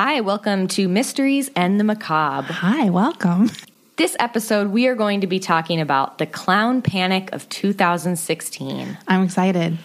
[0.00, 2.52] Hi, welcome to Mysteries and the Macabre.
[2.52, 3.50] Hi, welcome.
[3.96, 8.96] This episode, we are going to be talking about the clown panic of 2016.
[9.08, 9.76] I'm excited.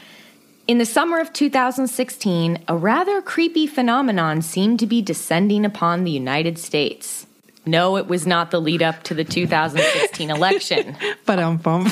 [0.67, 6.11] In the summer of 2016, a rather creepy phenomenon seemed to be descending upon the
[6.11, 7.25] United States.
[7.65, 10.95] No, it was not the lead up to the 2016 election.
[11.25, 11.85] But um bum.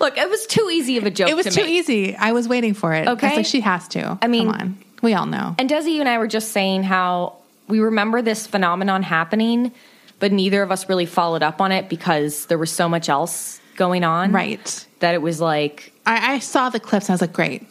[0.00, 1.70] Look, it was too easy of a joke It was to too make.
[1.70, 2.14] easy.
[2.14, 3.08] I was waiting for it.
[3.08, 3.36] Okay.
[3.38, 4.18] like, she has to.
[4.22, 4.78] I mean- Come on.
[5.04, 5.54] We all know.
[5.58, 7.36] And Desi, you and I were just saying how
[7.68, 9.70] we remember this phenomenon happening,
[10.18, 13.60] but neither of us really followed up on it because there was so much else
[13.76, 14.32] going on.
[14.32, 14.86] Right.
[15.00, 17.66] That it was like, I, I saw the clips and I was like, great.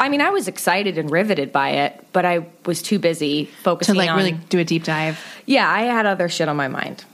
[0.00, 3.52] I mean, I was excited and riveted by it, but I was too busy To
[3.62, 4.16] focusing like on.
[4.16, 5.20] really do a deep dive.
[5.46, 7.04] Yeah, I had other shit on my mind.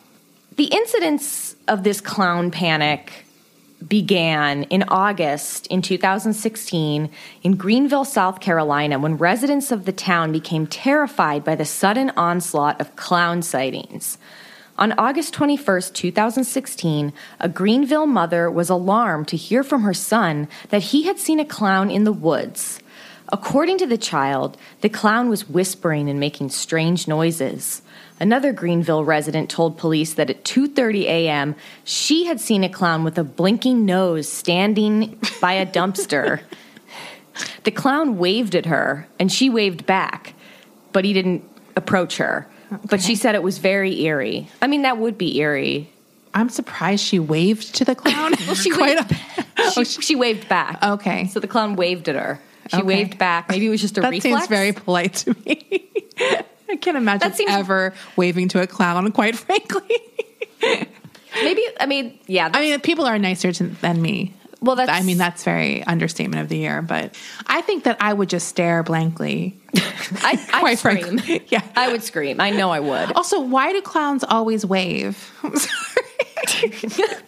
[0.57, 3.25] The incidents of this clown panic
[3.87, 7.11] began in August in 2016
[7.43, 12.81] in Greenville, South Carolina, when residents of the town became terrified by the sudden onslaught
[12.81, 14.19] of clown sightings.
[14.79, 20.85] On August 21st, 2016, a Greenville mother was alarmed to hear from her son that
[20.85, 22.81] he had seen a clown in the woods.
[23.33, 27.83] According to the child, the clown was whispering and making strange noises.
[28.21, 31.55] Another Greenville resident told police that at 2:30 a.m.,
[31.85, 36.41] she had seen a clown with a blinking nose standing by a dumpster.
[37.65, 40.35] the clown waved at her and she waved back,
[40.93, 41.43] but he didn't
[41.77, 42.47] approach her.
[42.89, 44.49] But she said it was very eerie.
[44.63, 45.91] I mean, that would be eerie.
[46.35, 48.35] I'm surprised she waved to the clown.
[48.47, 48.99] well, she Quite
[49.59, 50.79] oh, She, she waved back.
[50.83, 51.27] Okay.
[51.29, 52.41] So the clown waved at her.
[52.69, 52.87] She Okay.
[52.87, 53.49] waved back.
[53.49, 54.23] Maybe it was just a that reflex.
[54.23, 55.89] seems very polite to me.
[56.71, 59.97] I can't imagine That seems- ever waving to a clown, quite frankly.
[61.43, 62.51] Maybe I mean, yeah.
[62.53, 64.35] I mean, people are nicer to, than me.
[64.63, 67.15] Well, that's- I mean, that's very understatement of the year, but
[67.47, 69.57] I think that I would just stare blankly.
[69.77, 71.19] I, I'd quite scream.
[71.19, 71.63] frankly, yeah.
[71.77, 72.41] I would scream.
[72.41, 73.13] I know I would.
[73.13, 75.31] Also, why do clowns always wave?
[75.43, 76.07] I'm sorry.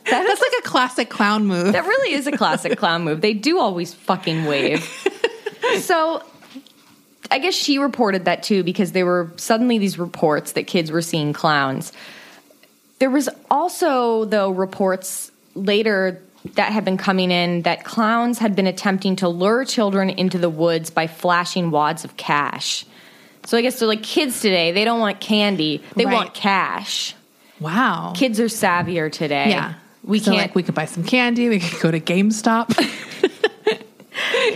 [0.04, 1.72] That's like a classic clown move.
[1.72, 3.20] That really is a classic clown move.
[3.20, 4.84] They do always fucking wave.
[5.80, 6.22] So
[7.32, 11.00] I guess she reported that too because there were suddenly these reports that kids were
[11.00, 11.92] seeing clowns.
[12.98, 16.22] There was also though reports later
[16.54, 20.50] that had been coming in that clowns had been attempting to lure children into the
[20.50, 22.84] woods by flashing wads of cash.
[23.46, 26.12] So I guess they're like kids today, they don't want candy, they Right.
[26.14, 27.14] want cash.
[27.60, 28.12] Wow.
[28.14, 29.50] Kids are savvier today.
[29.50, 29.74] yeah.
[30.04, 31.48] We so, can't like, we could buy some candy.
[31.48, 32.76] We could go to GameStop.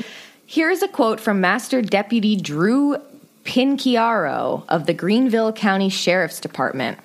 [0.56, 2.96] Here's a quote from Master Deputy Drew
[3.44, 6.98] Pinciaro of the Greenville County Sheriff's Department.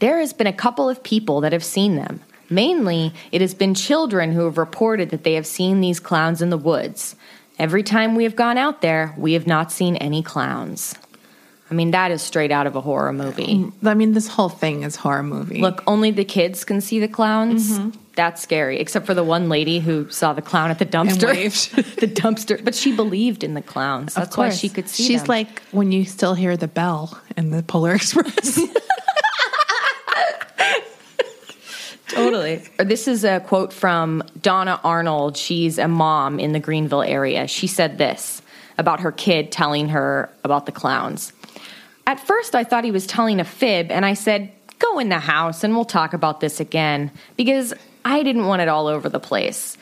[0.00, 2.20] There has been a couple of people that have seen them.
[2.50, 6.50] Mainly, it has been children who have reported that they have seen these clowns in
[6.50, 7.16] the woods.
[7.58, 10.94] Every time we have gone out there, we have not seen any clowns.
[11.70, 13.72] I mean, that is straight out of a horror movie.
[13.82, 15.62] I mean, this whole thing is horror movie.
[15.62, 17.78] Look, only the kids can see the clowns.
[17.78, 17.98] Mm-hmm.
[18.18, 21.94] That's scary, except for the one lady who saw the clown at the dumpster.
[22.00, 24.14] the dumpster, but she believed in the clowns.
[24.14, 24.58] That's why course.
[24.58, 25.04] she could see.
[25.04, 25.28] She's them.
[25.28, 28.58] like when you still hear the bell in the Polar Express.
[32.08, 32.64] totally.
[32.78, 35.36] This is a quote from Donna Arnold.
[35.36, 37.46] She's a mom in the Greenville area.
[37.46, 38.42] She said this
[38.78, 41.32] about her kid telling her about the clowns.
[42.04, 44.50] At first, I thought he was telling a fib, and I said,
[44.80, 47.74] Go in the house and we'll talk about this again because
[48.08, 49.76] I didn't want it all over the place.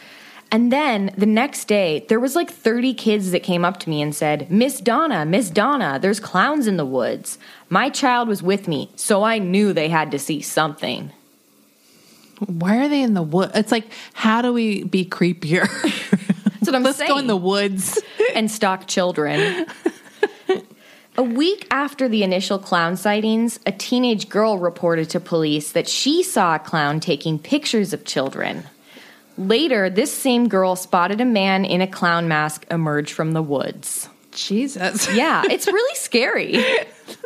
[0.50, 4.02] And then the next day, there was like 30 kids that came up to me
[4.02, 7.38] and said, Miss Donna, Miss Donna, there's clowns in the woods.
[7.68, 11.10] My child was with me, so I knew they had to see something.
[12.46, 13.50] Why are they in the wood?
[13.54, 15.66] It's like, how do we be creepier?
[16.52, 17.08] That's what I'm Let's saying.
[17.10, 17.98] go in the woods.
[18.34, 19.66] and stalk children.
[21.18, 26.22] a week after the initial clown sightings, a teenage girl reported to police that she
[26.22, 28.64] saw a clown taking pictures of children.
[29.38, 34.08] Later, this same girl spotted a man in a clown mask emerge from the woods.
[34.32, 35.08] Jesus.
[35.14, 36.62] Yeah, it's really scary.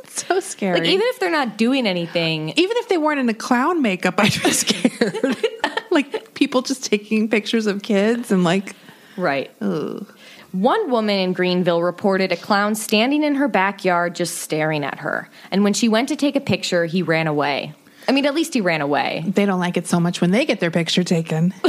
[0.06, 0.80] so scary.
[0.80, 4.14] Like, even if they're not doing anything, even if they weren't in a clown makeup,
[4.18, 5.36] I'd be scared.
[5.90, 8.74] like people just taking pictures of kids and like,
[9.16, 9.50] right.
[9.60, 10.06] ugh.
[10.52, 15.28] One woman in Greenville reported a clown standing in her backyard just staring at her.
[15.50, 17.74] And when she went to take a picture, he ran away.
[18.08, 19.24] I mean, at least he ran away.
[19.26, 21.54] they don't like it so much when they get their picture taken.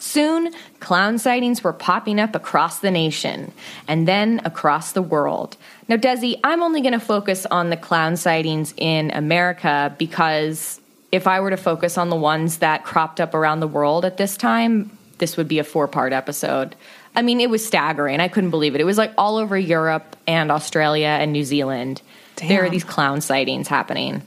[0.00, 3.52] Soon, clown sightings were popping up across the nation
[3.86, 5.56] and then across the world.
[5.88, 10.80] Now, Desi, I'm only going to focus on the clown sightings in America because
[11.12, 14.16] if I were to focus on the ones that cropped up around the world at
[14.16, 16.76] this time, this would be a four part episode.
[17.14, 18.20] I mean, it was staggering.
[18.20, 18.80] I couldn't believe it.
[18.80, 22.02] It was like all over Europe and Australia and New Zealand.
[22.36, 24.22] There are these clown sightings happening.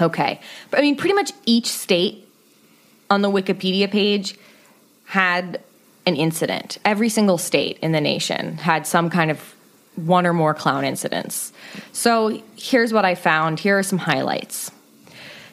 [0.00, 0.40] Okay.
[0.70, 2.28] But I mean, pretty much each state
[3.10, 4.36] on the Wikipedia page
[5.06, 5.60] had
[6.06, 6.78] an incident.
[6.84, 9.54] Every single state in the nation had some kind of
[9.96, 11.52] one or more clown incidents.
[11.92, 13.60] So here's what I found.
[13.60, 14.70] Here are some highlights.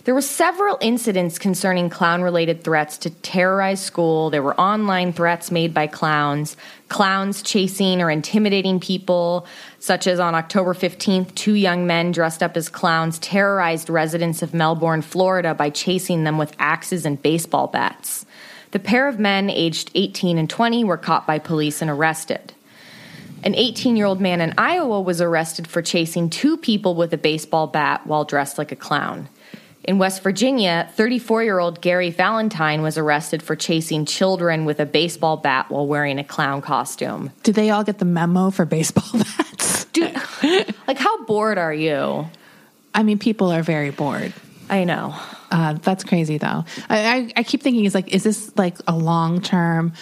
[0.10, 4.32] There were several incidents concerning clown related threats to terrorize school.
[4.32, 6.58] There were online threats made by clowns,
[6.88, 9.46] clowns chasing or intimidating people,
[9.78, 14.52] such as on October 15th, two young men dressed up as clowns terrorized residents of
[14.52, 18.26] Melbourne, Florida by chasing them with axes and baseball bats.
[18.72, 22.52] The pair of men, aged 18 and 20, were caught by police and arrested.
[23.44, 27.18] An 18 year old man in Iowa was arrested for chasing two people with a
[27.18, 29.30] baseball bat while dressed like a clown.
[29.84, 34.86] In West Virginia, 34 year old Gary Valentine was arrested for chasing children with a
[34.86, 37.32] baseball bat while wearing a clown costume.
[37.44, 39.86] Did they all get the memo for baseball bats?
[39.86, 40.14] Dude,
[40.88, 42.28] like, how bored are you?
[42.94, 44.34] I mean, people are very bored.
[44.70, 45.16] I know.
[45.50, 46.66] Uh, that's crazy, though.
[46.90, 49.94] I, I, I keep thinking, is like, is this like a long term,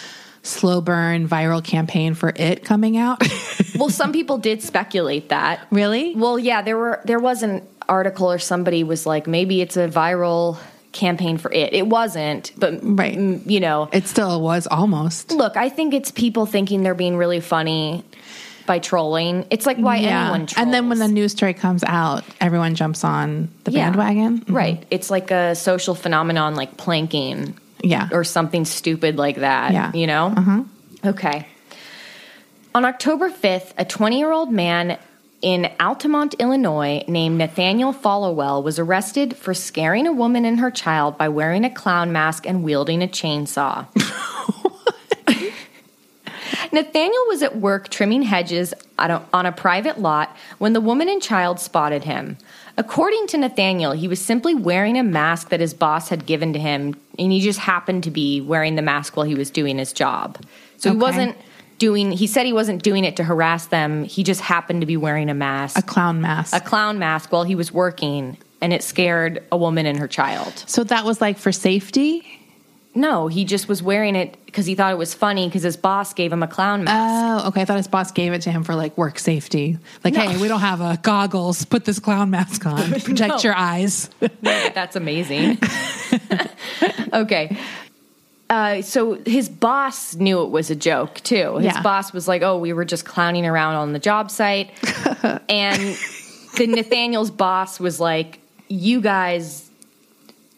[0.42, 3.22] slow burn viral campaign for it coming out?
[3.78, 5.64] Well, some people did speculate that.
[5.70, 6.12] really?
[6.16, 9.88] Well, yeah, there were there was an article or somebody was like maybe it's a
[9.88, 10.58] viral
[10.92, 11.72] campaign for it.
[11.74, 13.16] It wasn't, but Right.
[13.16, 15.30] mm, you know, It still was almost.
[15.32, 18.04] look, I think it's people thinking they're being really funny
[18.66, 19.46] by trolling.
[19.50, 20.54] It's like why anyone trolls.
[20.58, 23.86] And then when the news story comes out, everyone jumps on the Yeah.
[23.90, 24.44] bandwagon.
[24.48, 24.82] Right.
[24.90, 28.08] It's like a social phenomenon like planking Yeah.
[28.12, 29.72] or something stupid like that.
[29.72, 29.92] Yeah.
[29.94, 30.34] You know?
[30.36, 30.62] Uh-huh.
[31.06, 31.46] Okay.
[32.74, 34.98] On October 5th, a 20 year old man
[35.40, 41.16] in Altamont, Illinois, named Nathaniel Followell, was arrested for scaring a woman and her child
[41.16, 43.86] by wearing a clown mask and wielding a chainsaw.
[46.72, 51.08] Nathaniel was at work trimming hedges on a, on a private lot when the woman
[51.08, 52.36] and child spotted him.
[52.76, 56.58] According to Nathaniel, he was simply wearing a mask that his boss had given to
[56.58, 59.92] him, and he just happened to be wearing the mask while he was doing his
[59.92, 60.38] job.
[60.76, 61.36] So he wasn't
[61.78, 64.04] doing, he said he wasn't doing it to harass them.
[64.04, 66.54] He just happened to be wearing a mask, A clown mask.
[66.54, 70.52] a clown mask while he was working, and it scared a woman and her child.
[70.66, 72.26] so that was like for safety?
[72.94, 76.14] No, he just was wearing it because he thought it was funny because his boss
[76.14, 77.44] gave him a clown mask.
[77.44, 77.60] Oh, okay.
[77.60, 79.78] I thought his boss gave it to him for like work safety.
[80.02, 81.64] Like, hey, we don't have uh, goggles.
[81.64, 82.90] Put this clown mask on.
[83.02, 83.38] Protect No.
[83.44, 84.10] your eyes.
[84.42, 85.58] That's amazing.
[87.12, 87.56] okay.
[88.50, 91.56] Uh, so his boss knew it was a joke too.
[91.56, 91.82] His Yeah.
[91.82, 94.70] boss was like, "Oh, we were just clowning around on the job site,"
[95.50, 95.96] and
[96.56, 99.68] the Nathaniel's boss was like, "You guys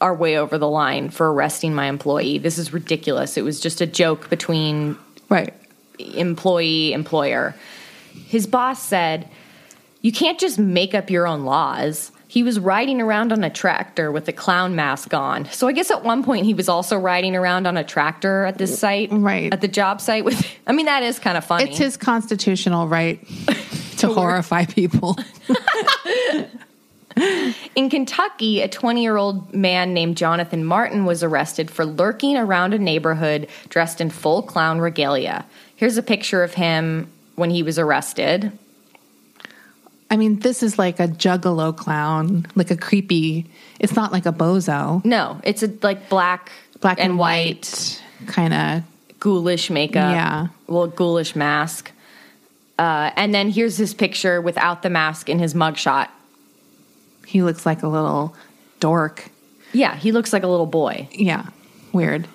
[0.01, 2.39] are way over the line for arresting my employee.
[2.39, 3.37] This is ridiculous.
[3.37, 4.97] It was just a joke between
[5.29, 5.53] right.
[5.99, 7.55] employee employer.
[8.29, 9.29] His boss said,
[10.01, 14.13] "You can't just make up your own laws." He was riding around on a tractor
[14.13, 15.47] with a clown mask on.
[15.47, 18.57] So I guess at one point he was also riding around on a tractor at
[18.57, 19.53] this site, Right.
[19.53, 20.41] At the job site with.
[20.65, 21.65] I mean, that is kind of funny.
[21.65, 23.19] It's his constitutional right
[23.97, 25.19] to horrify people.
[27.75, 32.75] In Kentucky, a 20 year old man named Jonathan Martin was arrested for lurking around
[32.75, 35.45] a neighborhood dressed in full clown regalia.
[35.75, 38.57] Here's a picture of him when he was arrested.
[40.11, 43.47] I mean, this is like a juggalo clown, like a creepy.
[43.79, 45.05] It's not like a bozo.
[45.05, 46.51] No, it's a like black,
[46.81, 48.83] Black and, and white, Kind of.
[49.21, 50.13] ghoulish makeup.
[50.13, 50.49] Yeah.
[50.67, 51.93] well, ghoulish mask.
[52.79, 56.09] Uh, and then here's his picture without the mask in his mugshot.
[57.27, 58.35] He looks like a little
[58.81, 59.29] dork.
[59.73, 61.09] Yeah, he looks like a little boy.
[61.13, 61.47] Yeah.
[61.93, 62.27] Weird.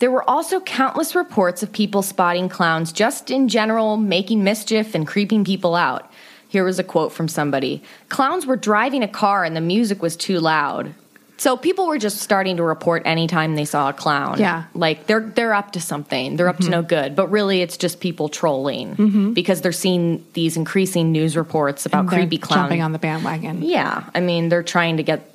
[0.00, 5.06] There were also countless reports of people spotting clowns just in general making mischief and
[5.06, 6.09] creeping people out.
[6.50, 10.16] Here was a quote from somebody Clowns were driving a car and the music was
[10.16, 10.94] too loud.
[11.36, 14.38] So people were just starting to report anytime they saw a clown.
[14.38, 14.64] Yeah.
[14.74, 16.36] Like they're they're up to something.
[16.36, 16.70] They're up to mm-hmm.
[16.72, 17.16] no good.
[17.16, 19.32] But really it's just people trolling mm-hmm.
[19.32, 22.64] because they're seeing these increasing news reports about creepy clowns.
[22.64, 23.62] jumping on the bandwagon.
[23.62, 25.34] Yeah, I mean they're trying to get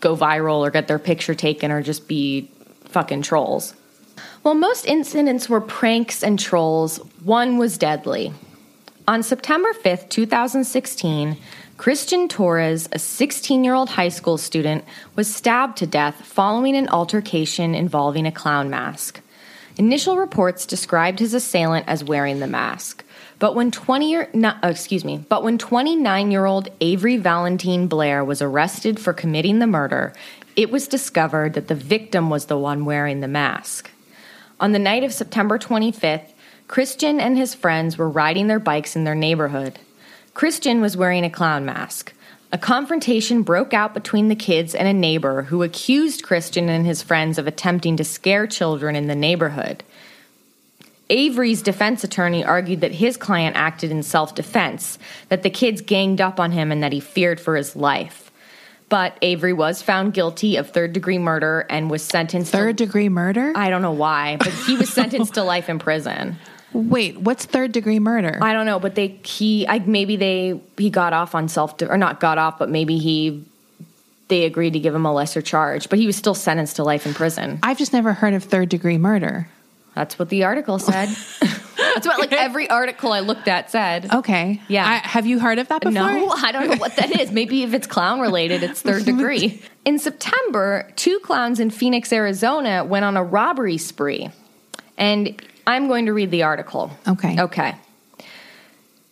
[0.00, 2.50] go viral or get their picture taken or just be
[2.86, 3.74] fucking trolls.
[4.42, 8.32] While most incidents were pranks and trolls, one was deadly.
[9.08, 11.38] On September 5th, 2016,
[11.78, 14.84] Christian Torres, a 16 year old high school student,
[15.16, 19.22] was stabbed to death following an altercation involving a clown mask.
[19.78, 23.02] Initial reports described his assailant as wearing the mask.
[23.38, 27.86] But when 20 year, no, uh, excuse me, but when 29 year old Avery Valentine
[27.86, 30.12] Blair was arrested for committing the murder,
[30.54, 33.90] it was discovered that the victim was the one wearing the mask.
[34.60, 36.34] On the night of September 25th,
[36.68, 39.78] Christian and his friends were riding their bikes in their neighborhood.
[40.34, 42.12] Christian was wearing a clown mask.
[42.52, 47.02] A confrontation broke out between the kids and a neighbor who accused Christian and his
[47.02, 49.82] friends of attempting to scare children in the neighborhood.
[51.10, 54.98] Avery's defense attorney argued that his client acted in self defense,
[55.30, 58.30] that the kids ganged up on him, and that he feared for his life.
[58.90, 63.08] But Avery was found guilty of third degree murder and was sentenced Third to, degree
[63.08, 63.52] murder?
[63.54, 66.36] I don't know why, but he was sentenced to life in prison.
[66.72, 68.38] Wait, what's third degree murder?
[68.42, 71.96] I don't know, but they he I maybe they he got off on self or
[71.96, 73.44] not got off, but maybe he
[74.28, 77.06] they agreed to give him a lesser charge, but he was still sentenced to life
[77.06, 77.58] in prison.
[77.62, 79.48] I've just never heard of third degree murder.
[79.94, 81.08] That's what the article said.
[81.76, 84.12] That's what like every article I looked at said.
[84.12, 84.60] Okay.
[84.68, 84.86] Yeah.
[84.86, 85.92] I, have you heard of that before?
[85.92, 87.32] No, I don't know what that is.
[87.32, 89.60] Maybe if it's clown related, it's third degree.
[89.84, 94.30] In September, two clowns in Phoenix, Arizona went on a robbery spree.
[94.96, 96.90] And I'm going to read the article.
[97.06, 97.38] Okay.
[97.38, 97.74] Okay.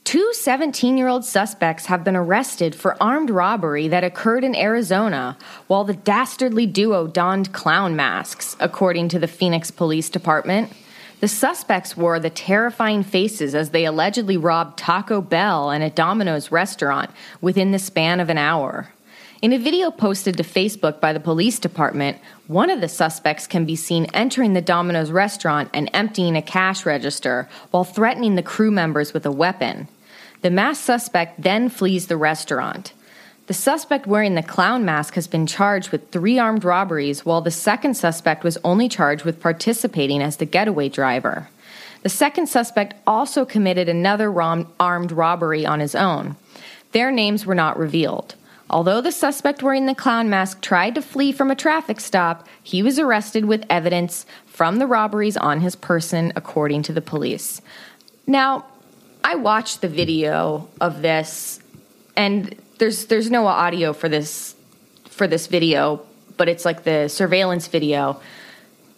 [0.05, 5.37] Two 17 year old suspects have been arrested for armed robbery that occurred in Arizona
[5.67, 10.73] while the dastardly duo donned clown masks, according to the Phoenix Police Department.
[11.21, 16.51] The suspects wore the terrifying faces as they allegedly robbed Taco Bell and a Domino's
[16.51, 17.11] restaurant
[17.43, 18.95] within the span of an hour.
[19.43, 22.16] In a video posted to Facebook by the police department,
[22.47, 26.87] one of the suspects can be seen entering the Domino's restaurant and emptying a cash
[26.87, 29.88] register while threatening the crew members with a weapon.
[30.40, 32.95] The masked suspect then flees the restaurant.
[33.47, 37.50] The suspect wearing the clown mask has been charged with three armed robberies, while the
[37.50, 41.50] second suspect was only charged with participating as the getaway driver.
[42.02, 44.33] The second suspect also committed another
[44.81, 46.37] armed robbery on his own.
[46.93, 48.35] Their names were not revealed.
[48.68, 52.82] Although the suspect wearing the clown mask tried to flee from a traffic stop, he
[52.82, 57.61] was arrested with evidence from the robberies on his person, according to the police.
[58.26, 58.66] Now,
[59.23, 61.61] I watched the video of this,
[62.16, 64.56] and there's there's no audio for this
[65.04, 66.04] for this video,
[66.37, 68.20] but it's like the surveillance video.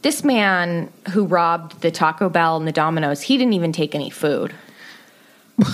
[0.00, 4.10] This man who robbed the Taco Bell and the Domino's, he didn't even take any
[4.10, 4.54] food.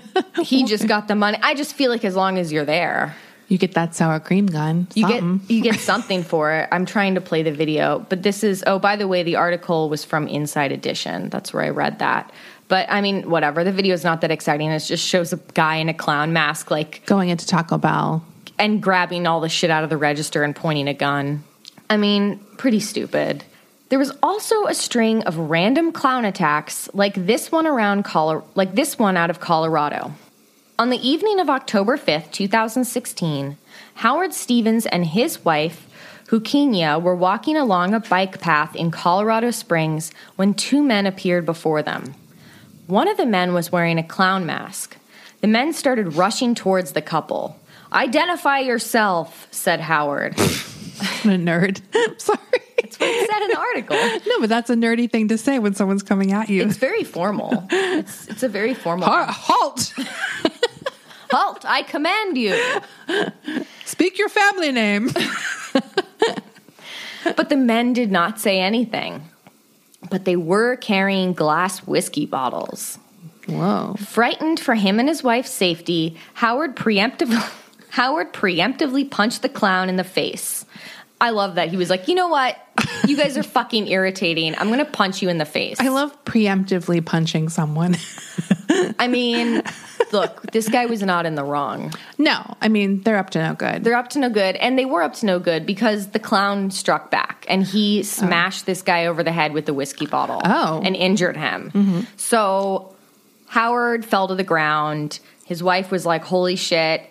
[0.42, 1.38] he just got the money.
[1.42, 3.14] I just feel like as long as you're there,
[3.48, 4.86] You get that sour cream gun.
[4.94, 5.38] you something.
[5.38, 6.68] get you get something for it.
[6.72, 9.88] I'm trying to play the video, but this is oh by the way, the article
[9.88, 11.28] was from Inside Edition.
[11.30, 12.32] That's where I read that.
[12.68, 13.64] But I mean, whatever.
[13.64, 14.70] The video is not that exciting.
[14.70, 18.24] It just shows a guy in a clown mask, like going into Taco Bell.
[18.58, 21.44] and grabbing all the shit out of the register and pointing a gun.
[21.90, 23.44] I mean, pretty stupid.
[23.92, 28.74] There was also a string of random clown attacks like this one around Colo- like
[28.74, 30.14] this one out of Colorado.
[30.78, 33.58] On the evening of October 5th, 2016,
[33.96, 35.86] Howard Stevens and his wife,
[36.28, 41.82] Hukinya, were walking along a bike path in Colorado Springs when two men appeared before
[41.82, 42.14] them.
[42.86, 44.96] One of the men was wearing a clown mask.
[45.42, 47.60] The men started rushing towards the couple.
[47.92, 50.34] Identify yourself, said Howard.
[51.02, 51.80] I'm a nerd.
[52.20, 52.38] Sorry.
[52.80, 53.96] That's what it said in the article.
[54.26, 56.62] No, but that's a nerdy thing to say when someone's coming at you.
[56.64, 57.66] It's very formal.
[57.70, 59.08] It's, it's a very formal.
[59.08, 59.92] Ha- halt!
[61.30, 61.64] Halt!
[61.66, 62.58] I command you.
[63.84, 65.10] Speak your family name.
[67.24, 69.22] But the men did not say anything.
[70.10, 72.98] But they were carrying glass whiskey bottles.
[73.46, 73.94] Whoa.
[73.98, 77.42] Frightened for him and his wife's safety, Howard preemptively
[77.92, 80.64] Howard preemptively punched the clown in the face.
[81.20, 81.68] I love that.
[81.68, 82.56] He was like, "You know what?
[83.06, 84.54] You guys are fucking irritating.
[84.56, 87.96] I'm going to punch you in the face." I love preemptively punching someone.
[88.98, 89.62] I mean,
[90.10, 91.92] look, this guy was not in the wrong.
[92.16, 93.84] no, I mean, they're up to no good.
[93.84, 96.70] They're up to no good, and they were up to no good because the clown
[96.70, 98.02] struck back and he oh.
[98.02, 100.80] smashed this guy over the head with the whiskey bottle Oh.
[100.82, 101.70] and injured him.
[101.74, 102.00] Mm-hmm.
[102.16, 102.96] So
[103.48, 105.20] Howard fell to the ground.
[105.44, 107.02] His wife was like, Holy shit.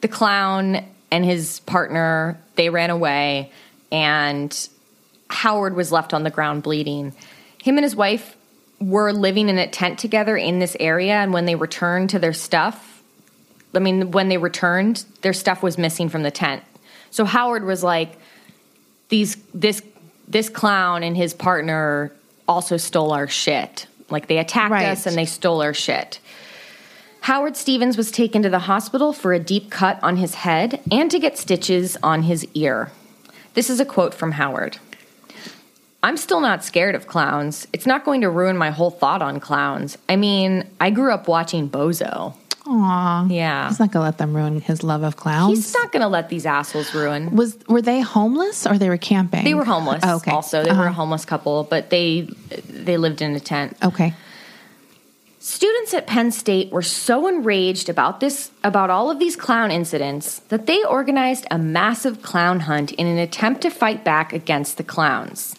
[0.00, 3.50] The clown and his partner, they ran away,
[3.92, 4.68] and
[5.28, 7.12] Howard was left on the ground bleeding.
[7.62, 8.36] Him and his wife
[8.80, 12.32] were living in a tent together in this area, and when they returned to their
[12.32, 13.02] stuff,
[13.74, 16.62] I mean, when they returned, their stuff was missing from the tent.
[17.10, 18.16] So Howard was like,
[19.08, 19.82] "These this
[20.26, 22.12] this clown and his partner
[22.48, 23.86] also stole our shit.
[24.08, 24.86] Like they attacked Right.
[24.86, 26.20] us and they stole our shit."
[27.22, 31.10] Howard Stevens was taken to the hospital for a deep cut on his head and
[31.10, 32.90] to get stitches on his ear.
[33.54, 34.78] This is a quote from Howard.
[36.02, 37.66] I'm still not scared of clowns.
[37.74, 39.98] It's not going to ruin my whole thought on clowns.
[40.08, 42.34] I mean, I grew up watching Bozo.
[42.66, 43.26] Aw.
[43.26, 43.68] Yeah.
[43.68, 45.58] He's not going to let them ruin his love of clowns.
[45.58, 47.36] He's not going to let these assholes ruin.
[47.36, 49.44] was were they homeless or they were camping?
[49.44, 50.00] They were homeless.
[50.06, 50.30] Oh, okay.
[50.30, 50.92] Also, they were a Uh-huh.
[50.92, 52.28] homeless couple, but they
[52.68, 53.76] they lived in a tent.
[53.82, 54.14] Okay.
[55.42, 60.40] Students at Penn State were so enraged about this about all of these clown incidents
[60.50, 64.84] that they organized a massive clown hunt in an attempt to fight back against the
[64.84, 65.56] clowns.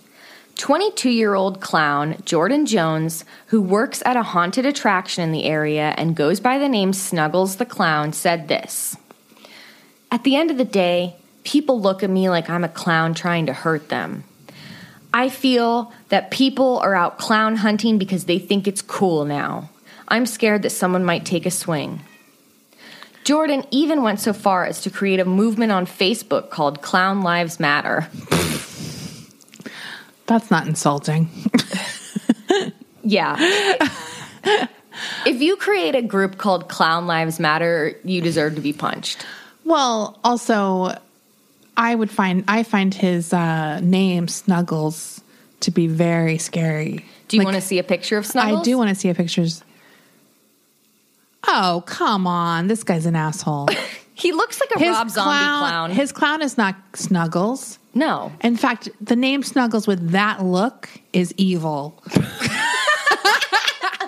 [0.57, 6.39] 22-year-old clown Jordan Jones, who works at a haunted attraction in the area and goes
[6.39, 8.95] by the name Snuggles the Clown, said this.
[10.11, 13.47] At the end of the day, people look at me like I'm a clown trying
[13.47, 14.25] to hurt them.
[15.11, 19.70] I feel that people are out clown hunting because they think it's cool now.
[20.11, 22.01] I'm scared that someone might take a swing.
[23.23, 27.59] Jordan even went so far as to create a movement on Facebook called Clown Lives
[27.59, 28.07] Matter.
[30.27, 31.29] That's not insulting.
[33.03, 33.35] Yeah.
[35.25, 39.25] if you create a group called Clown Lives Matter, you deserve to be punched.
[39.65, 40.95] well, also
[41.75, 45.19] I would find I find his uh, name Snuggles
[45.61, 47.03] to be very scary.
[47.27, 48.61] Do you Like, want to see a picture of Snuggles?
[48.61, 49.63] I do want to see a pictures.
[51.47, 52.67] Oh, come on.
[52.67, 53.67] This guy's an asshole.
[54.13, 55.89] He looks like a Rob Zombie clown.
[55.89, 57.79] His clown is not Snuggles.
[57.95, 58.31] no.
[58.41, 62.03] In fact, the name Snuggles with that look is evil.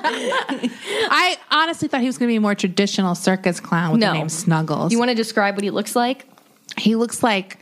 [0.05, 4.07] I honestly thought he was going to be a more traditional circus clown with No.
[4.11, 4.91] the name Snuggles.
[4.91, 6.25] You want to describe what he looks like?
[6.77, 7.59] he looks like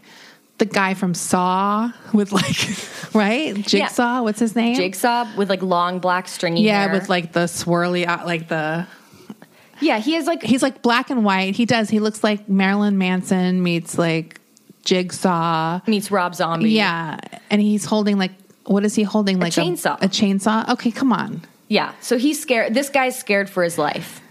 [0.58, 2.56] the guy from Saw with like,
[3.16, 3.56] right?
[3.56, 4.24] Jigsaw.
[4.24, 4.76] What's his name?
[4.76, 6.74] Jigsaw with like long black stringy hair.
[6.74, 6.94] Yeah, hair.
[7.00, 8.88] with like the swirly, uh, like the.
[9.82, 11.56] Yeah, he is like He's like black and white.
[11.56, 11.90] He does.
[11.90, 14.40] He looks like Marilyn Manson meets like
[14.84, 15.82] Jigsaw.
[15.88, 16.72] meets Rob Zombie.
[16.72, 17.18] Yeah,
[17.50, 18.32] and he's holding like
[18.66, 19.40] what is he holding?
[19.40, 19.98] Like a chainsaw.
[20.02, 20.70] A, chainsaw.
[20.70, 21.42] Okay, come on.
[21.68, 21.94] Yeah.
[22.02, 22.74] So he's scared.
[22.74, 24.22] This guy's scared for his life.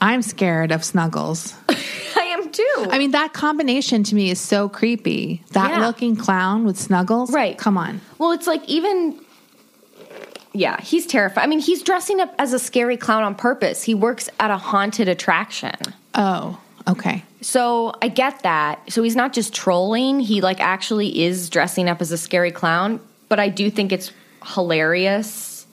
[0.00, 1.54] I'm scared of Snuggles.
[1.68, 2.86] I am too.
[2.90, 5.42] I mean, that combination to me is so creepy.
[5.52, 5.86] That Yeah.
[5.86, 7.32] looking clown with Snuggles.
[7.32, 7.56] Right.
[7.56, 8.00] Come on.
[8.18, 9.18] well, it's like even.
[10.58, 11.42] Yeah, he's terrified.
[11.44, 13.82] I mean, he's dressing up as a scary clown on purpose.
[13.82, 15.74] He works at a haunted attraction.
[16.14, 16.58] Oh,
[16.88, 17.22] okay.
[17.42, 18.80] So I get that.
[18.90, 23.00] So he's not just trolling, he like actually is dressing up as a scary clown,
[23.28, 24.10] but I do think it's
[24.54, 25.66] hilarious.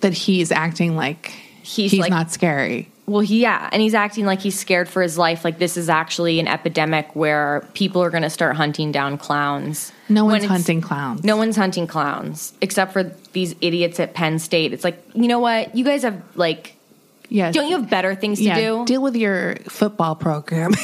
[0.00, 2.90] That he's acting like He's he's like- not scary.
[3.06, 5.44] Well, he, yeah, and he's acting like he's scared for his life.
[5.44, 9.92] Like this is actually an epidemic where people are going to start hunting down clowns.
[10.08, 11.22] No one's hunting clowns.
[11.22, 14.72] No one's hunting clowns except for these idiots at Penn State.
[14.72, 15.74] It's like, you know what?
[15.74, 16.76] You guys have like,
[17.28, 17.52] Yeah.
[17.52, 20.72] don't you have better things to yeah, do, deal with your football program.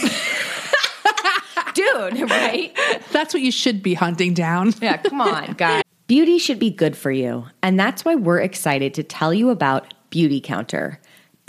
[1.75, 2.31] dude?
[2.31, 2.77] Right?
[3.13, 4.75] That's what you should be hunting down.
[4.81, 5.83] Yeah, come on, guys.
[6.07, 9.95] Beauty should be good for you, and that's why we're excited to tell you about
[10.11, 10.97] Beautycounter.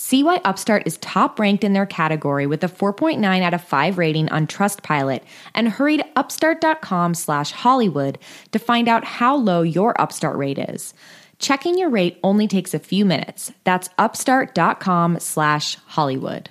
[0.00, 3.98] See why Upstart is top ranked in their category with a 4.9 out of 5
[3.98, 5.22] rating on Trustpilot
[5.56, 8.16] and hurry to upstart.com slash Hollywood
[8.52, 10.94] to find out how low your Upstart rate is.
[11.40, 13.50] Checking your rate only takes a few minutes.
[13.64, 16.48] That's upstart.com slash Hollywood.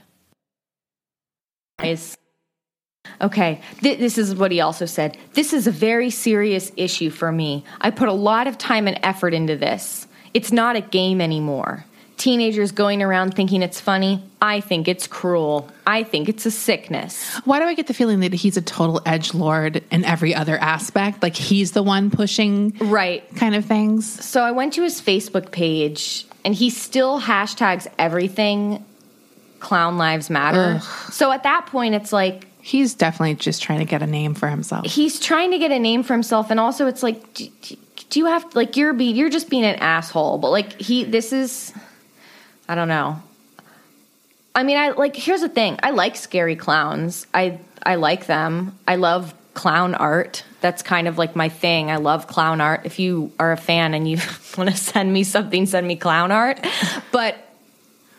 [3.22, 5.18] Okay, th- this is what he also said.
[5.36, 7.64] This is a very serious issue for me.
[7.80, 10.06] I put a lot of time and effort into this.
[10.34, 11.86] It's not a game anymore
[12.18, 14.22] teenagers going around thinking it's funny.
[14.42, 15.70] I think it's cruel.
[15.86, 17.36] I think it's a sickness.
[17.46, 20.58] Why do I get the feeling that he's a total edge lord in every other
[20.58, 21.22] aspect?
[21.24, 24.24] Like he's the one pushing right kind of things.
[24.26, 28.84] So I went to his Facebook page and he still hashtags everything
[29.60, 30.80] clown lives matter.
[30.82, 31.14] Ugh.
[31.14, 34.48] So at that point it's like he's definitely just trying to get a name for
[34.48, 34.86] himself.
[34.86, 37.48] He's trying to get a name for himself and also it's like do,
[38.10, 41.32] do you have like you're be you're just being an asshole, but like he this
[41.32, 41.74] is
[42.68, 43.22] I don't know.
[44.54, 45.16] I mean, I like.
[45.16, 45.80] Here's the thing.
[45.84, 47.28] I like scary clowns.
[47.34, 48.78] I I like them.
[48.88, 50.44] I love clown art.
[50.62, 51.92] That's kind of like my thing.
[51.92, 52.82] I love clown art.
[52.84, 54.18] If you are a fan and you
[54.58, 56.66] want to send me something, send me clown art.
[57.12, 57.38] But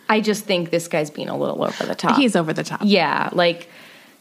[0.08, 2.16] I just think this guy's being a little over the top.
[2.16, 2.80] He's over the top.
[2.82, 3.68] Yeah, like,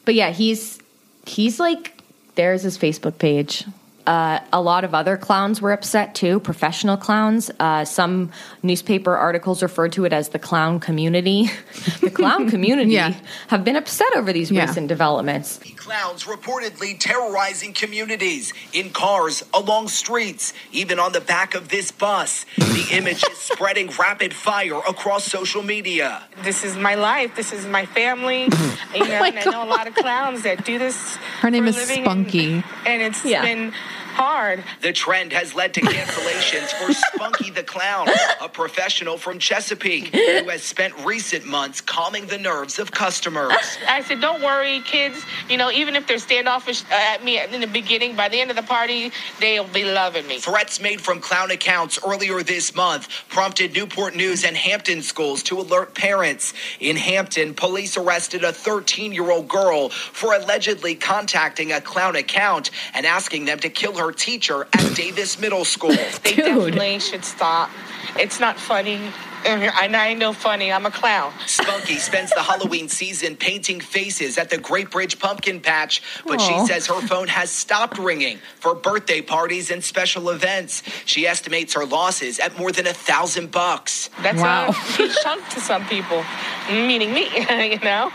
[0.05, 0.79] but yeah, he's
[1.25, 1.93] he's like.
[2.35, 3.65] There's his Facebook page.
[4.07, 7.51] Uh, a lot of other clowns were upset too, professional clowns.
[7.59, 8.31] Uh, some
[8.63, 11.49] newspaper articles referred to it as the clown community.
[11.99, 13.13] the clown community yeah.
[13.49, 14.65] have been upset over these yeah.
[14.65, 15.59] recent developments.
[15.75, 22.45] Clowns reportedly terrorizing communities in cars, along streets, even on the back of this bus.
[22.55, 26.23] The image is spreading rapid fire across social media.
[26.43, 27.35] This is my life.
[27.35, 28.43] This is my family.
[28.43, 31.15] you know, oh I know a lot of clowns that do this.
[31.41, 33.41] Her name is Spunky, and, and it's yeah.
[33.41, 33.73] been
[34.17, 34.63] hard.
[34.81, 38.07] The trend has led to cancellations for Spunky the Clown,
[38.41, 43.53] a professional from Chesapeake who has spent recent months calming the nerves of customers.
[43.87, 45.23] I said, don't worry, kids.
[45.49, 48.49] You know, even if they're standoffish uh, at me in the beginning, by the end
[48.49, 50.39] of the party, they'll be loving me.
[50.39, 55.59] Threats made from clown accounts earlier this month prompted Newport News and Hampton schools to
[55.59, 56.53] alert parents.
[56.79, 62.71] In Hampton, police arrested a 13 year old girl for allegedly contacting a clown account
[62.95, 65.89] and asking them to kill her her teacher at Davis Middle School.
[65.89, 66.37] they Dude.
[66.37, 67.69] definitely should stop.
[68.17, 68.99] It's not funny.
[69.45, 70.71] And I know funny.
[70.71, 71.31] I'm a clown.
[71.45, 76.47] Spunky spends the Halloween season painting faces at the Great Bridge Pumpkin Patch, but Aww.
[76.47, 80.83] she says her phone has stopped ringing for birthday parties and special events.
[81.05, 84.09] She estimates her losses at more than a thousand bucks.
[84.21, 84.69] That's wow.
[84.69, 86.23] a huge chunk to some people,
[86.69, 87.27] meaning me.
[87.71, 88.11] you know,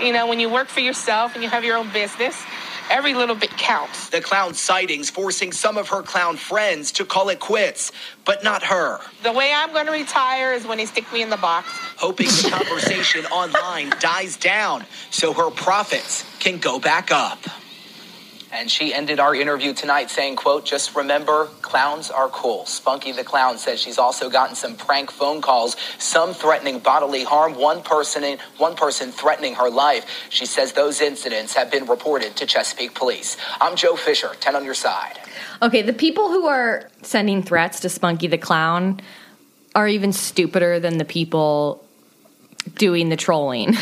[0.00, 2.44] you know, when you work for yourself and you have your own business
[2.90, 4.10] Every little bit counts.
[4.10, 7.92] The clown sightings forcing some of her clown friends to call it quits,
[8.24, 9.00] but not her.
[9.22, 11.68] The way I'm going to retire is when they stick me in the box.
[11.96, 17.38] Hoping the conversation online dies down so her profits can go back up.
[18.56, 22.64] And she ended our interview tonight saying, quote, just remember, clowns are cool.
[22.64, 27.54] Spunky the Clown says she's also gotten some prank phone calls, some threatening bodily harm,
[27.54, 30.06] one person, in, one person threatening her life.
[30.30, 33.36] She says those incidents have been reported to Chesapeake Police.
[33.60, 35.18] I'm Joe Fisher, 10 on your side.
[35.60, 39.02] Okay, the people who are sending threats to Spunky the Clown
[39.74, 41.84] are even stupider than the people
[42.76, 43.74] doing the trolling.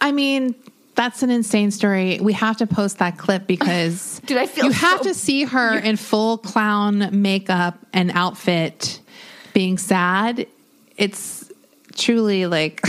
[0.00, 0.56] I mean,
[0.98, 2.18] that's an insane story.
[2.20, 5.78] We have to post that clip because Dude, I feel you have to see her
[5.78, 9.00] in full clown makeup and outfit
[9.54, 10.48] being sad.
[10.96, 11.52] It's
[11.94, 12.84] truly like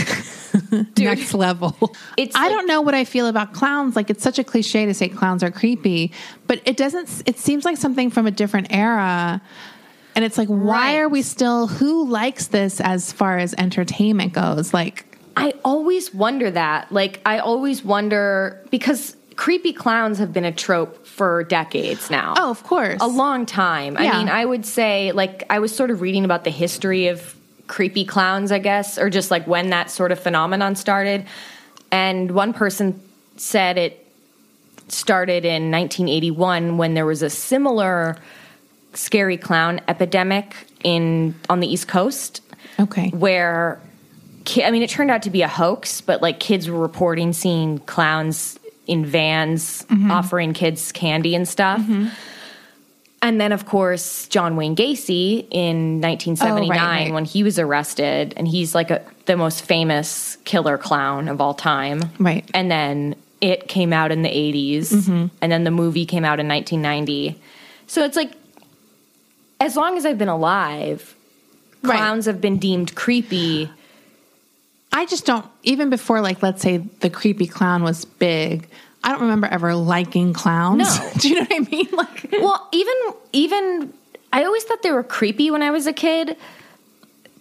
[0.98, 1.94] next level.
[2.16, 3.94] It's I like, don't know what I feel about clowns.
[3.94, 6.10] Like it's such a cliche to say clowns are creepy,
[6.48, 9.40] but it doesn't it seems like something from a different era.
[10.16, 10.96] And it's like, why right.
[10.96, 14.74] are we still who likes this as far as entertainment goes?
[14.74, 15.09] Like
[15.40, 16.92] I always wonder that.
[16.92, 22.34] Like, I always wonder because creepy clowns have been a trope for decades now.
[22.36, 22.98] Oh, of course.
[23.00, 23.94] A long time.
[23.94, 24.12] Yeah.
[24.12, 27.34] I mean, I would say, like, I was sort of reading about the history of
[27.66, 31.24] creepy clowns, I guess, or just like when that sort of phenomenon started.
[31.90, 33.00] And one person
[33.36, 34.06] said it
[34.88, 38.16] started in 1981 when there was a similar
[38.92, 42.42] scary clown epidemic in on the East Coast.
[42.78, 43.10] Okay.
[43.10, 43.80] Where
[44.56, 47.78] I mean, it turned out to be a hoax, but like kids were reporting seeing
[47.80, 50.10] clowns in vans mm-hmm.
[50.10, 51.80] offering kids candy and stuff.
[51.80, 52.08] Mm-hmm.
[53.22, 57.12] And then, of course, John Wayne Gacy in 1979 oh, right, right.
[57.12, 61.52] when he was arrested, and he's like a, the most famous killer clown of all
[61.52, 62.00] time.
[62.18, 62.50] Right.
[62.54, 65.26] And then it came out in the 80s, mm-hmm.
[65.42, 67.38] and then the movie came out in 1990.
[67.86, 68.32] So it's like,
[69.60, 71.14] as long as I've been alive,
[71.82, 72.32] clowns right.
[72.32, 73.70] have been deemed creepy
[74.92, 78.68] I just don't even before like let's say the creepy clown was big.
[79.02, 80.78] I don't remember ever liking clowns.
[80.98, 81.10] No.
[81.18, 81.88] Do you know what I mean?
[81.92, 82.94] Like Well, even
[83.32, 83.92] even
[84.32, 86.36] I always thought they were creepy when I was a kid,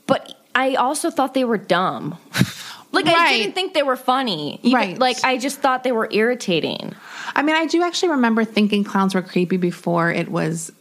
[0.08, 2.18] but I also thought they were dumb.
[2.92, 4.60] like I didn't think they were funny.
[4.64, 4.98] Even- Right.
[4.98, 6.96] Like I just thought they were irritating.
[7.36, 10.72] I mean, I do actually remember thinking clowns were creepy before it was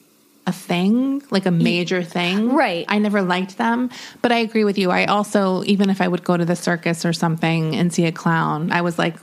[0.48, 2.52] a thing, like a major thing.
[2.54, 2.84] Right.
[2.88, 3.90] I never liked them,
[4.22, 4.90] but I agree with you.
[4.90, 8.12] I also, even if I would go to the circus or something and see a
[8.12, 9.16] clown, I was like,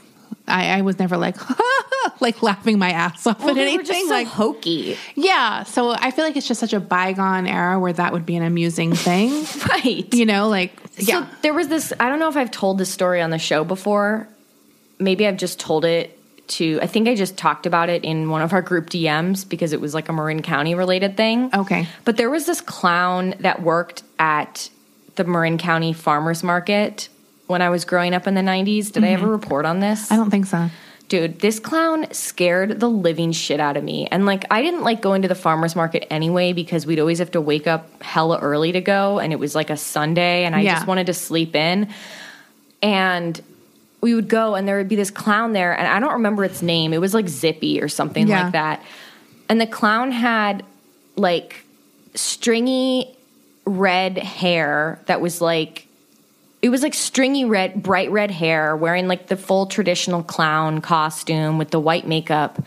[0.48, 1.36] I, I was never like,
[2.20, 4.04] like laughing my ass off Well, at anything.
[4.06, 4.96] so like, hokey.
[5.16, 5.64] yeah.
[5.64, 8.42] So I feel like it's just such a bygone era where that would be an
[8.44, 9.44] amusing thing.
[9.68, 10.12] Right.
[10.14, 11.28] you know, like, So yeah.
[11.42, 14.28] there was this I don't know if I've told this story on the show before.
[14.98, 16.15] Maybe I've just told it
[16.48, 19.72] to I think I just talked about it in one of our group DMs because
[19.72, 21.50] it was like a Marin County related thing.
[21.54, 21.86] Okay.
[22.04, 24.70] But there was this clown that worked at
[25.16, 27.08] the Marin County Farmers Market
[27.46, 28.92] when I was growing up in the 90s.
[28.92, 30.04] Did I ever report on this?
[30.04, 30.14] Mm-hmm.
[30.14, 30.68] I don't think so.
[31.08, 34.08] Dude, this clown scared the living shit out of me.
[34.08, 37.30] And like, I didn't like going to the farmer's market anyway because we'd always have
[37.30, 39.20] to wake up hella early to go.
[39.20, 40.74] And it was like a Sunday and I Yeah.
[40.74, 41.88] just wanted to sleep in.
[42.82, 43.40] And
[44.00, 45.76] we would go and there would be this clown there.
[45.76, 46.92] And I don't remember its name.
[46.92, 48.44] It was like Zippy or something Yeah.
[48.44, 48.82] like that.
[49.48, 50.64] And the clown had
[51.16, 51.64] like
[52.14, 53.14] stringy
[53.64, 55.86] red hair that was like
[56.62, 61.58] it was like stringy red bright red hair wearing like the full traditional clown costume
[61.58, 62.62] with the white makeup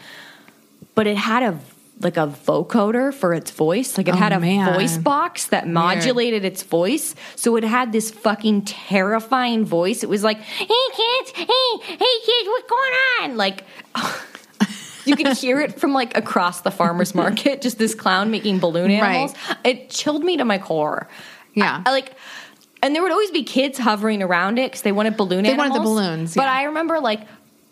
[0.95, 1.57] but it had a
[2.01, 4.73] like a vocoder for its voice like it Oh, had a man.
[4.73, 10.23] voice box that modulated its voice so it had this fucking terrifying voice it was
[10.23, 11.45] like hey kids hey
[11.81, 13.63] hey kids what's going on like
[15.05, 18.91] you could hear it from like across the farmers market just this clown making balloon
[18.91, 19.33] animals
[19.63, 21.07] it chilled me to my core
[21.53, 21.83] Yeah.
[21.85, 22.13] I, like
[22.81, 25.69] and there would always be kids hovering around it because they wanted balloon They animals.
[25.71, 26.47] wanted the balloons, But.
[26.47, 27.27] I remember like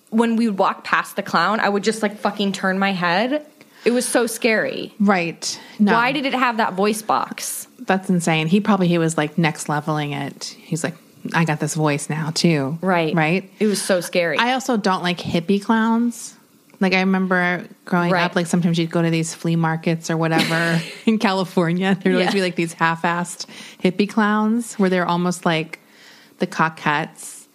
[0.09, 3.45] when we would walk past the clown, I would just like fucking turn my head.
[3.87, 4.93] It was so scary.
[4.99, 5.57] Right.
[5.79, 5.93] No.
[5.93, 7.67] Why did it have that voice box?
[7.79, 8.47] That's insane.
[8.47, 10.43] He probably he was like next leveling it.
[10.59, 10.95] He's like,
[11.33, 12.77] I got this voice now too.
[12.81, 13.15] Right.
[13.15, 13.49] Right.
[13.59, 14.37] It was so scary.
[14.39, 16.35] I also don't like hippie clowns.
[16.81, 18.25] Like I remember growing Right.
[18.25, 21.97] up, like sometimes you'd go to these flea markets or whatever in California.
[22.03, 23.45] There'd always be like these half-assed
[23.81, 25.79] hippie clowns where they're almost like
[26.39, 27.45] the Cockettes.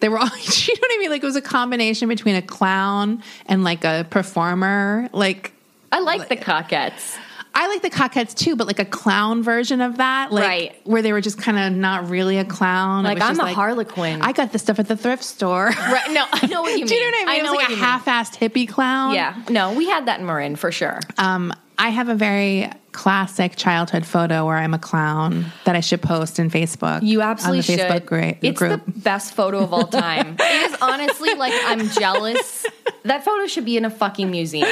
[0.00, 1.10] They were all, you know what I mean?
[1.10, 5.08] Like it was a combination between a clown and like a performer.
[5.12, 5.52] Like
[5.92, 7.16] I like the Cockettes.
[7.54, 10.76] I like the Cockettes too, but like a clown version of that, like Right.
[10.84, 13.04] where they were just kind of not really a clown.
[13.04, 14.22] It Like, I'm a Harlequin.
[14.22, 15.70] I got this stuff at the thrift store.
[15.76, 16.10] Right.
[16.10, 16.86] No, I know what you mean.
[16.88, 17.44] Do you know what I mean?
[17.44, 19.14] know it was like a half-assed hippie clown.
[19.14, 19.34] Yeah.
[19.48, 21.00] No, we had that in Marin for sure.
[21.16, 26.02] Um, I have a very classic childhood photo where I'm a clown that I should
[26.02, 27.02] post in Facebook.
[27.02, 28.06] You absolutely on the Facebook should.
[28.06, 28.84] gra- it's group.
[28.84, 30.36] the best photo of all time.
[30.38, 32.66] it is honestly like I'm jealous.
[33.04, 34.68] That photo should be in a fucking museum.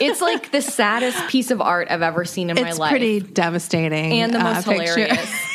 [0.00, 2.70] It's like the saddest piece of art I've ever seen in my life.
[2.70, 4.94] it's pretty devastating and the uh, most picture.
[4.94, 5.45] hilarious.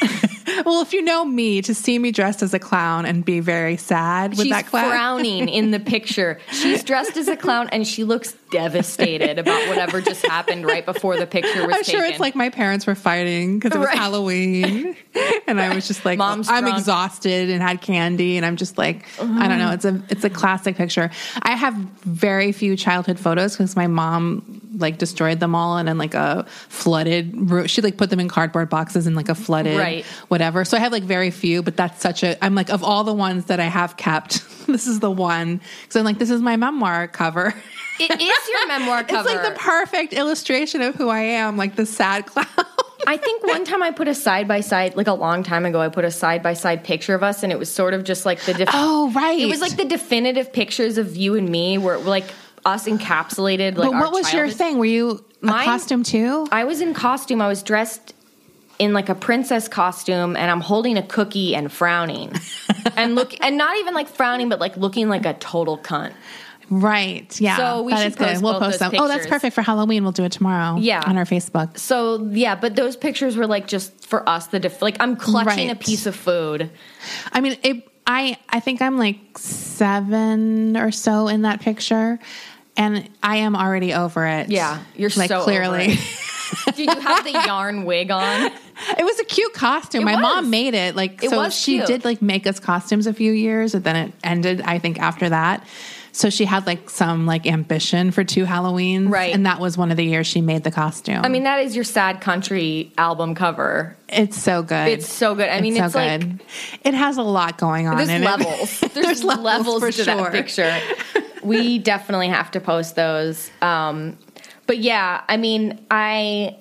[0.66, 3.78] well, if you know me, to see me dressed as a clown and be very
[3.78, 4.90] sad with She's that clown.
[4.90, 6.40] frowning in the picture.
[6.52, 11.18] She's dressed as a clown and she looks devastated about whatever just happened right before
[11.18, 11.74] the picture was taken.
[11.74, 12.00] I'm taken.
[12.00, 13.98] sure it's like my parents were fighting because it was Right.
[13.98, 14.96] Halloween,
[15.48, 19.06] and I was just like, Mom's I'm exhausted and had candy, and I'm just like,
[19.20, 19.72] I don't know.
[19.72, 21.10] It's a it's a classic picture.
[21.42, 25.98] I have very few childhood photos because my mom like destroyed them all and in
[25.98, 27.70] like a flooded.
[27.70, 30.06] She like put them in cardboard boxes in like a flooded Right.
[30.30, 30.66] whatever.
[30.66, 32.44] So I have like very few, but that's such a.
[32.44, 35.96] I'm like of all the ones that I have kept, this is the one because
[35.98, 37.54] I'm like this is my memoir cover.
[38.00, 39.30] it is your memoir cover.
[39.30, 42.48] It's like the perfect illustration of who I am, like the sad clown.
[43.08, 45.82] I think one time I put a side by side, like a long time ago,
[45.82, 48.26] I put a side by side picture of us, and it was sort of just
[48.28, 48.54] like the.
[48.54, 49.40] Def- Oh, right.
[49.40, 52.26] It was like the definitive pictures of you and me, where like
[52.66, 53.78] us encapsulated.
[53.78, 54.78] Like, but what was your thing?
[54.78, 56.48] Were you a Mine- costume too?
[56.52, 57.42] I was in costume.
[57.42, 58.14] I was dressed
[58.80, 62.34] in like a princess costume, and I'm holding a cookie and frowning,
[62.96, 66.14] and look, and not even like frowning, but like looking like a total cunt.
[66.70, 67.40] right.
[67.40, 67.58] Yeah.
[67.58, 68.92] So we that should post We'll post them.
[68.98, 70.04] Oh, that's perfect for Halloween.
[70.04, 70.78] We'll do it tomorrow.
[70.80, 71.04] Yeah.
[71.06, 71.78] On our Facebook.
[71.78, 74.48] So yeah, but those pictures were like just for us.
[74.48, 76.72] The def- like I'm clutching a piece of food.
[77.32, 82.20] I mean, it, I I think I'm like seven or so in that picture,
[82.78, 84.50] and I am already over it.
[84.50, 85.96] Yeah, you're like so over clearly.
[86.76, 88.52] Did you have the yarn wig on?
[88.98, 90.02] It was a cute costume.
[90.02, 90.22] It My was.
[90.22, 90.96] mom made it.
[90.96, 91.88] Like It so she cute.
[91.88, 95.30] did like make us costumes a few years and then it ended I think after
[95.30, 95.66] that.
[96.14, 99.10] So she had like some like ambition for two Halloweens.
[99.10, 99.34] Right.
[99.34, 101.24] And that was one of the years she made the costume.
[101.24, 103.96] I mean, that is your sad country album cover.
[104.10, 104.90] it's so good.
[104.90, 105.48] It's so good.
[105.48, 106.24] I mean, it's like-
[106.84, 108.84] it has a lot going on There's in levels.
[108.84, 108.94] it.
[108.94, 110.16] There's, levels, for to sure.
[110.18, 110.78] that picture.
[111.44, 113.50] we definitely have to post those.
[113.62, 114.18] Um,
[114.68, 116.56] but yeah, I mean, I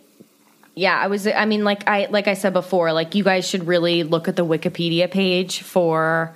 [0.75, 1.27] yeah, I was.
[1.27, 4.37] I mean, like I like I said before, like you guys should really look at
[4.37, 6.35] the Wikipedia page for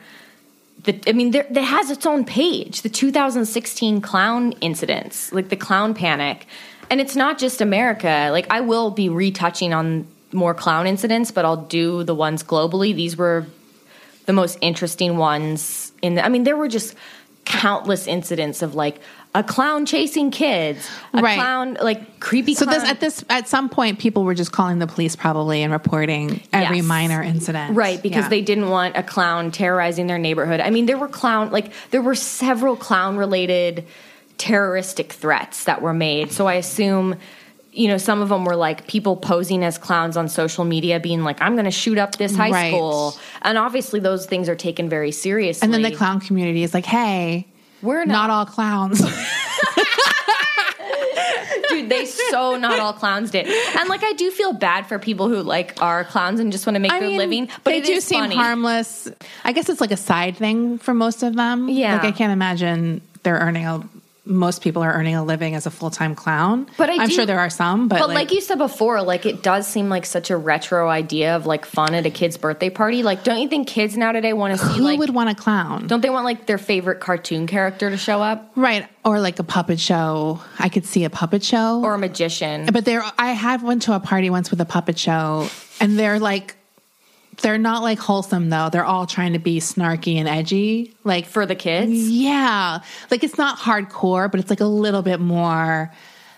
[0.82, 1.00] the.
[1.06, 5.94] I mean, there that has its own page, the 2016 clown incidents, like the clown
[5.94, 6.46] panic,
[6.90, 8.28] and it's not just America.
[8.32, 12.94] Like I will be retouching on more clown incidents, but I'll do the ones globally.
[12.94, 13.46] These were
[14.26, 16.94] the most interesting ones in the, I mean there were just
[17.44, 19.00] countless incidents of like
[19.34, 21.34] a clown chasing kids, a Right.
[21.36, 22.80] clown like creepy So clown.
[22.80, 26.40] this at this at some point people were just calling the police probably and reporting
[26.52, 26.86] every Yes.
[26.86, 27.76] minor incident.
[27.76, 28.28] Right, because Yeah.
[28.28, 30.60] they didn't want a clown terrorizing their neighborhood.
[30.60, 33.84] I mean, there were clown like there were several clown related
[34.38, 36.32] terroristic threats that were made.
[36.32, 37.16] So I assume
[37.76, 41.24] you know, some of them were like people posing as clowns on social media, being
[41.24, 42.70] like, "I'm going to shoot up this high Right.
[42.72, 45.64] school," and obviously those things are taken very seriously.
[45.66, 47.48] And then the clown community is like, "Hey,
[47.82, 49.02] We're not not- all clowns."
[51.70, 55.28] dude they so not all clowns did and like i do feel bad for people
[55.28, 57.78] who like are clowns and just want to make I their mean, living but they
[57.78, 58.36] it do seem funny.
[58.36, 59.08] harmless.
[59.44, 61.68] I guess it's like a side thing for most of them.
[61.68, 61.94] Yeah.
[61.94, 63.82] like I can't imagine they're earning a.
[64.26, 66.66] Most people are earning a living as a full time clown.
[66.78, 67.88] But I I'm do- sure there are some.
[67.88, 71.36] But, but like, you said before like it does seem like such a retro idea
[71.36, 74.32] of like fun at a kid's birthday party like don't you think kids now today
[74.32, 75.86] want to see who like would want a clown?
[75.86, 79.44] don't they want like their favorite cartoon character to show up Right, or like a
[79.44, 80.40] puppet show.
[80.58, 81.82] I could see a puppet show.
[81.84, 84.98] or a magician But there, I have went to a party once with a puppet
[84.98, 85.48] show,
[85.80, 86.56] and they're like,
[87.42, 88.68] they're not like wholesome though.
[88.70, 93.38] They're all trying to be snarky and edgy, like for the kids yeah, like it's
[93.38, 95.92] not hardcore, but it's like a little bit more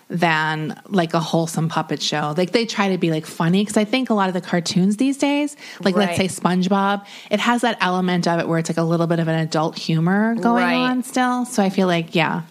[0.09, 2.33] than like a wholesome puppet show.
[2.37, 4.95] Like they try to be like funny because I think a lot of the cartoons
[4.97, 8.77] these days, like let's say SpongeBob, it has that element of it where it's like
[8.77, 10.75] a little bit of an adult humor going Right.
[10.75, 11.43] on still.
[11.45, 12.43] So I feel like yeah,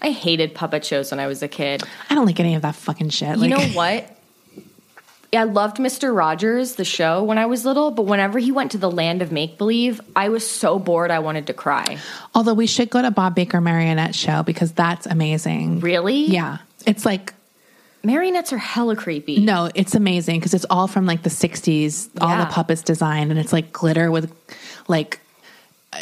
[0.00, 2.74] i hated puppet shows when i was a kid I don't like any of that
[2.74, 3.36] fucking shit.
[3.36, 4.16] You Like, know what?
[5.34, 6.14] I loved Mr.
[6.14, 9.32] Rogers, the show, when I was little, but whenever he went to the land of
[9.32, 11.96] make believe, I was so bored I wanted to cry.
[12.34, 15.80] Although we should go to Bob Baker Marionette Show because that's amazing.
[15.80, 16.26] Really?
[16.26, 16.58] Yeah.
[16.86, 17.32] It's like,
[18.04, 19.38] Marionettes are hella creepy.
[19.38, 23.38] no, it's amazing because it's all from like the 60s, all the puppets designed, and
[23.40, 24.30] it's like glitter with
[24.88, 25.20] like
[25.92, 25.98] uh,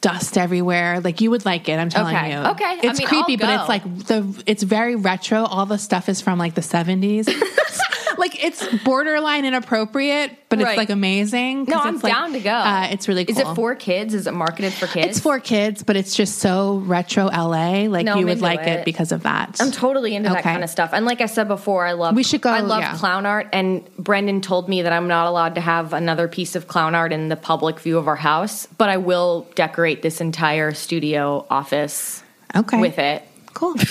[0.00, 1.00] dust everywhere.
[1.00, 2.32] Like you would like it, I'm telling Okay.
[2.32, 2.38] you.
[2.38, 2.64] Okay.
[2.64, 5.44] I It's mean, creepy, but it's like the, it's very retro.
[5.44, 7.32] All the stuff is from like the 70s.
[8.18, 10.68] like it's borderline inappropriate, but Right.
[10.70, 11.64] it's like amazing.
[11.64, 12.50] No, I'm it's, like, down to go.
[12.50, 13.36] Uh, it's really cool.
[13.36, 14.14] Is it for kids?
[14.14, 15.06] Is it marketed for kids?
[15.08, 17.86] It's for kids, but it's just so retro LA.
[17.88, 18.80] Like No, you I'm would like it.
[18.80, 18.84] it.
[18.84, 19.56] because of that.
[19.60, 20.90] I'm totally into that kind of stuff.
[20.92, 22.96] And like I said before, I love We should go, I love yeah.
[22.96, 26.68] clown art and Brendan told me that I'm not allowed to have another piece of
[26.68, 30.72] clown art in the public view of our house, but I will decorate this entire
[30.74, 32.22] studio office
[32.54, 32.80] okay.
[32.80, 33.22] with it.
[33.54, 33.74] Cool.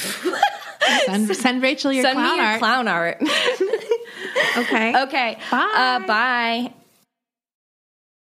[1.05, 2.59] send, send Rachel your Send clown me your art.
[2.59, 3.17] clown art.
[4.57, 5.01] okay.
[5.03, 5.37] okay.
[5.51, 5.73] Bye.
[5.75, 6.73] Uh, bye.